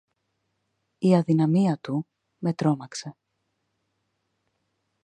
Η 0.97 1.15
αδυναμία 1.15 1.77
του 1.77 2.07
με 2.37 2.53
τρόμαξε 2.53 3.15